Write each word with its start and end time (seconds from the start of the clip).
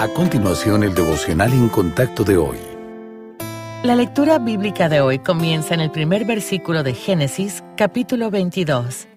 A 0.00 0.08
continuación, 0.08 0.82
el 0.82 0.94
devocional 0.94 1.52
en 1.52 1.68
contacto 1.68 2.24
de 2.24 2.38
hoy. 2.38 2.56
La 3.82 3.94
lectura 3.94 4.38
bíblica 4.38 4.88
de 4.88 5.02
hoy 5.02 5.18
comienza 5.18 5.74
en 5.74 5.80
el 5.80 5.90
primer 5.90 6.24
versículo 6.24 6.82
de 6.82 6.94
Génesis, 6.94 7.62
capítulo 7.76 8.30
22. 8.30 9.08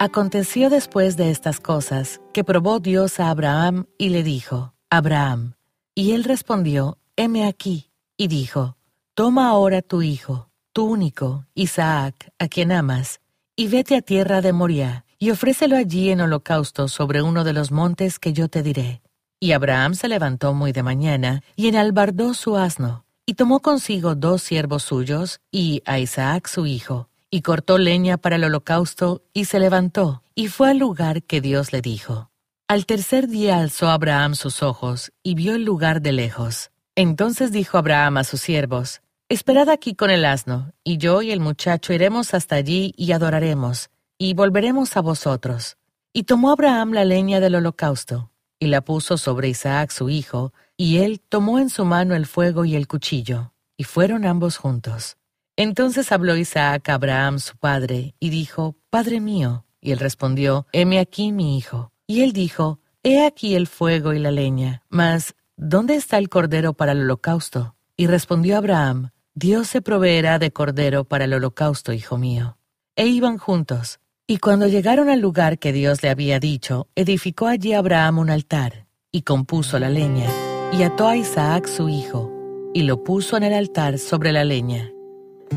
Aconteció 0.00 0.70
después 0.70 1.16
de 1.16 1.30
estas 1.30 1.60
cosas 1.60 2.20
que 2.34 2.42
probó 2.42 2.80
Dios 2.80 3.20
a 3.20 3.30
Abraham 3.30 3.86
y 3.96 4.08
le 4.08 4.24
dijo, 4.24 4.74
Abraham. 4.90 5.54
Y 5.94 6.10
él 6.10 6.24
respondió, 6.24 6.98
heme 7.14 7.46
aquí, 7.46 7.92
y 8.16 8.26
dijo, 8.26 8.76
Toma 9.14 9.48
ahora 9.48 9.82
tu 9.82 10.02
hijo, 10.02 10.50
tu 10.72 10.86
único, 10.86 11.44
Isaac, 11.54 12.32
a 12.40 12.48
quien 12.48 12.72
amas, 12.72 13.20
y 13.54 13.68
vete 13.68 13.94
a 13.94 14.02
tierra 14.02 14.40
de 14.40 14.52
Moriah, 14.52 15.04
y 15.20 15.30
ofrécelo 15.30 15.76
allí 15.76 16.10
en 16.10 16.22
holocausto 16.22 16.88
sobre 16.88 17.22
uno 17.22 17.44
de 17.44 17.52
los 17.52 17.70
montes 17.70 18.18
que 18.18 18.32
yo 18.32 18.48
te 18.48 18.64
diré. 18.64 19.00
Y 19.40 19.52
Abraham 19.52 19.94
se 19.94 20.08
levantó 20.08 20.52
muy 20.52 20.72
de 20.72 20.82
mañana, 20.82 21.42
y 21.54 21.68
enalbardó 21.68 22.34
su 22.34 22.56
asno, 22.56 23.04
y 23.24 23.34
tomó 23.34 23.60
consigo 23.60 24.14
dos 24.14 24.42
siervos 24.42 24.82
suyos, 24.82 25.40
y 25.52 25.82
a 25.86 25.98
Isaac 25.98 26.48
su 26.48 26.66
hijo, 26.66 27.08
y 27.30 27.42
cortó 27.42 27.78
leña 27.78 28.16
para 28.16 28.36
el 28.36 28.44
holocausto, 28.44 29.22
y 29.32 29.44
se 29.44 29.60
levantó, 29.60 30.22
y 30.34 30.48
fue 30.48 30.70
al 30.70 30.78
lugar 30.78 31.22
que 31.22 31.40
Dios 31.40 31.72
le 31.72 31.82
dijo. 31.82 32.30
Al 32.66 32.84
tercer 32.84 33.28
día 33.28 33.60
alzó 33.60 33.88
Abraham 33.88 34.34
sus 34.34 34.62
ojos, 34.62 35.12
y 35.22 35.34
vio 35.34 35.54
el 35.54 35.64
lugar 35.64 36.02
de 36.02 36.12
lejos. 36.12 36.70
Entonces 36.96 37.52
dijo 37.52 37.78
Abraham 37.78 38.16
a 38.16 38.24
sus 38.24 38.40
siervos, 38.40 39.02
Esperad 39.28 39.68
aquí 39.68 39.94
con 39.94 40.10
el 40.10 40.24
asno, 40.24 40.72
y 40.82 40.98
yo 40.98 41.22
y 41.22 41.30
el 41.30 41.38
muchacho 41.38 41.92
iremos 41.92 42.34
hasta 42.34 42.56
allí 42.56 42.92
y 42.96 43.12
adoraremos, 43.12 43.90
y 44.18 44.34
volveremos 44.34 44.96
a 44.96 45.00
vosotros. 45.00 45.76
Y 46.12 46.24
tomó 46.24 46.50
Abraham 46.50 46.92
la 46.92 47.04
leña 47.04 47.38
del 47.38 47.54
holocausto, 47.54 48.30
y 48.58 48.66
la 48.66 48.80
puso 48.80 49.16
sobre 49.16 49.48
Isaac 49.48 49.90
su 49.90 50.10
hijo, 50.10 50.52
y 50.76 50.98
él 50.98 51.20
tomó 51.20 51.58
en 51.58 51.70
su 51.70 51.84
mano 51.84 52.14
el 52.14 52.26
fuego 52.26 52.64
y 52.64 52.76
el 52.76 52.86
cuchillo, 52.86 53.52
y 53.76 53.84
fueron 53.84 54.24
ambos 54.24 54.56
juntos. 54.56 55.16
Entonces 55.56 56.12
habló 56.12 56.36
Isaac 56.36 56.88
a 56.88 56.94
Abraham 56.94 57.38
su 57.40 57.56
padre, 57.56 58.14
y 58.20 58.30
dijo, 58.30 58.76
Padre 58.90 59.20
mío. 59.20 59.64
Y 59.80 59.92
él 59.92 59.98
respondió, 59.98 60.66
Heme 60.72 60.98
aquí 60.98 61.32
mi 61.32 61.56
hijo. 61.56 61.92
Y 62.06 62.22
él 62.22 62.32
dijo, 62.32 62.80
He 63.02 63.24
aquí 63.24 63.54
el 63.54 63.66
fuego 63.66 64.12
y 64.12 64.18
la 64.18 64.30
leña, 64.30 64.82
mas 64.88 65.34
¿dónde 65.56 65.94
está 65.94 66.18
el 66.18 66.28
cordero 66.28 66.74
para 66.74 66.92
el 66.92 67.02
holocausto? 67.02 67.76
Y 67.96 68.06
respondió 68.06 68.56
Abraham, 68.56 69.10
Dios 69.34 69.68
se 69.68 69.82
proveerá 69.82 70.38
de 70.38 70.52
cordero 70.52 71.04
para 71.04 71.24
el 71.24 71.34
holocausto, 71.34 71.92
hijo 71.92 72.18
mío. 72.18 72.58
E 72.96 73.06
iban 73.06 73.38
juntos. 73.38 74.00
Y 74.30 74.40
cuando 74.40 74.66
llegaron 74.66 75.08
al 75.08 75.20
lugar 75.20 75.58
que 75.58 75.72
Dios 75.72 76.02
le 76.02 76.10
había 76.10 76.38
dicho, 76.38 76.86
edificó 76.94 77.46
allí 77.46 77.72
Abraham 77.72 78.18
un 78.18 78.28
altar, 78.28 78.86
y 79.10 79.22
compuso 79.22 79.78
la 79.78 79.88
leña, 79.88 80.28
y 80.70 80.82
ató 80.82 81.08
a 81.08 81.16
Isaac 81.16 81.66
su 81.66 81.88
hijo, 81.88 82.30
y 82.74 82.82
lo 82.82 83.02
puso 83.02 83.38
en 83.38 83.44
el 83.44 83.54
altar 83.54 83.96
sobre 83.96 84.32
la 84.32 84.44
leña. 84.44 84.92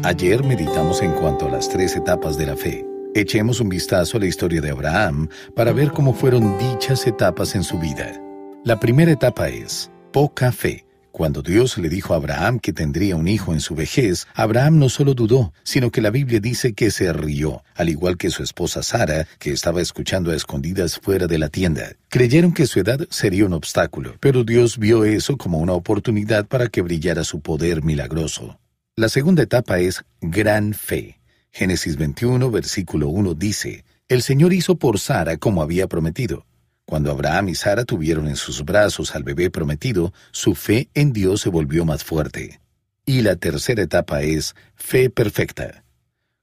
Ayer 0.03 0.41
meditamos 0.45 1.01
en 1.01 1.11
cuanto 1.11 1.47
a 1.47 1.51
las 1.51 1.67
tres 1.67 1.97
etapas 1.97 2.37
de 2.37 2.45
la 2.45 2.55
fe. 2.55 2.85
Echemos 3.13 3.59
un 3.59 3.67
vistazo 3.67 4.15
a 4.15 4.21
la 4.21 4.27
historia 4.27 4.61
de 4.61 4.69
Abraham 4.69 5.27
para 5.53 5.73
ver 5.73 5.91
cómo 5.91 6.13
fueron 6.13 6.57
dichas 6.57 7.05
etapas 7.05 7.55
en 7.55 7.65
su 7.65 7.77
vida. 7.77 8.21
La 8.63 8.79
primera 8.79 9.11
etapa 9.11 9.49
es 9.49 9.91
poca 10.13 10.53
fe. 10.53 10.85
Cuando 11.11 11.41
Dios 11.41 11.77
le 11.77 11.89
dijo 11.89 12.13
a 12.13 12.17
Abraham 12.17 12.59
que 12.59 12.71
tendría 12.71 13.17
un 13.17 13.27
hijo 13.27 13.51
en 13.53 13.59
su 13.59 13.75
vejez, 13.75 14.27
Abraham 14.33 14.79
no 14.79 14.87
solo 14.87 15.13
dudó, 15.13 15.53
sino 15.63 15.91
que 15.91 16.01
la 16.01 16.09
Biblia 16.09 16.39
dice 16.39 16.73
que 16.73 16.89
se 16.89 17.11
rió, 17.11 17.63
al 17.75 17.89
igual 17.89 18.17
que 18.17 18.29
su 18.29 18.43
esposa 18.43 18.81
Sara, 18.81 19.27
que 19.37 19.51
estaba 19.51 19.81
escuchando 19.81 20.31
a 20.31 20.35
escondidas 20.35 20.97
fuera 20.99 21.27
de 21.27 21.37
la 21.37 21.49
tienda. 21.49 21.91
Creyeron 22.07 22.53
que 22.53 22.65
su 22.65 22.79
edad 22.79 23.01
sería 23.09 23.45
un 23.45 23.53
obstáculo, 23.53 24.15
pero 24.21 24.45
Dios 24.45 24.77
vio 24.77 25.03
eso 25.03 25.37
como 25.37 25.59
una 25.59 25.73
oportunidad 25.73 26.47
para 26.47 26.69
que 26.69 26.81
brillara 26.81 27.25
su 27.25 27.41
poder 27.41 27.83
milagroso. 27.83 28.57
La 28.95 29.09
segunda 29.09 29.43
etapa 29.43 29.79
es 29.79 30.03
gran 30.21 30.73
fe. 30.73 31.19
Génesis 31.51 31.97
21, 31.97 32.49
versículo 32.49 33.09
1 33.09 33.33
dice, 33.33 33.83
El 34.07 34.21
Señor 34.21 34.53
hizo 34.53 34.75
por 34.75 34.97
Sara 34.97 35.35
como 35.35 35.61
había 35.61 35.87
prometido. 35.87 36.45
Cuando 36.91 37.09
Abraham 37.09 37.47
y 37.47 37.55
Sara 37.55 37.85
tuvieron 37.85 38.27
en 38.27 38.35
sus 38.35 38.65
brazos 38.65 39.15
al 39.15 39.23
bebé 39.23 39.49
prometido, 39.49 40.11
su 40.31 40.55
fe 40.55 40.89
en 40.93 41.13
Dios 41.13 41.39
se 41.39 41.47
volvió 41.47 41.85
más 41.85 42.03
fuerte. 42.03 42.59
Y 43.05 43.21
la 43.21 43.37
tercera 43.37 43.81
etapa 43.81 44.23
es 44.23 44.55
fe 44.75 45.09
perfecta. 45.09 45.85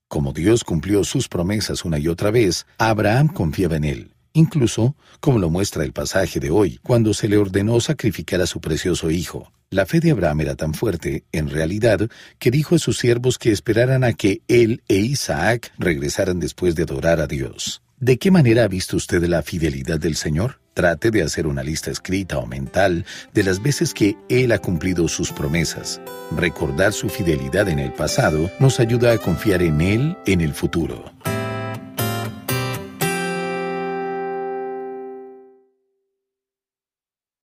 Como 0.09 0.33
Dios 0.33 0.65
cumplió 0.65 1.05
sus 1.05 1.29
promesas 1.29 1.85
una 1.85 1.99
y 1.99 2.09
otra 2.09 2.31
vez, 2.31 2.65
Abraham 2.79 3.29
confiaba 3.29 3.77
en 3.77 3.85
él, 3.85 4.15
incluso 4.33 4.97
como 5.21 5.39
lo 5.39 5.51
muestra 5.51 5.85
el 5.85 5.93
pasaje 5.93 6.41
de 6.41 6.49
hoy, 6.49 6.81
cuando 6.83 7.13
se 7.13 7.29
le 7.29 7.37
ordenó 7.37 7.79
sacrificar 7.81 8.41
a 8.41 8.47
su 8.47 8.63
precioso 8.63 9.11
hijo. 9.11 9.53
La 9.69 9.85
fe 9.85 10.01
de 10.01 10.13
Abraham 10.13 10.41
era 10.41 10.55
tan 10.55 10.73
fuerte, 10.73 11.25
en 11.31 11.51
realidad, 11.51 12.09
que 12.39 12.51
dijo 12.51 12.75
a 12.75 12.79
sus 12.79 12.97
siervos 12.97 13.37
que 13.37 13.53
esperaran 13.53 14.03
a 14.03 14.15
que 14.15 14.41
él 14.49 14.83
e 14.89 14.97
Isaac 14.97 15.75
regresaran 15.77 16.41
después 16.41 16.75
de 16.75 16.85
adorar 16.85 17.21
a 17.21 17.27
Dios. 17.27 17.83
¿De 18.01 18.17
qué 18.17 18.31
manera 18.31 18.63
ha 18.63 18.69
visto 18.69 18.97
usted 18.97 19.25
la 19.25 19.43
fidelidad 19.43 19.99
del 19.99 20.15
Señor? 20.15 20.61
Trate 20.73 21.11
de 21.11 21.25
hacer 21.25 21.49
una 21.49 21.65
lista 21.65 21.91
escrita 21.91 22.39
o 22.39 22.47
mental 22.47 23.05
de 23.35 23.43
las 23.43 23.61
veces 23.61 23.93
que 23.93 24.17
Él 24.29 24.53
ha 24.53 24.61
cumplido 24.61 25.09
sus 25.09 25.33
promesas. 25.33 26.01
Recordar 26.37 26.93
su 26.93 27.09
fidelidad 27.09 27.69
en 27.69 27.81
el 27.81 27.93
pasado 27.93 28.53
nos 28.61 28.79
ayuda 28.79 29.11
a 29.11 29.19
confiar 29.19 29.63
en 29.63 29.81
Él 29.81 30.17
en 30.27 30.41
el 30.41 30.55
futuro. 30.55 31.13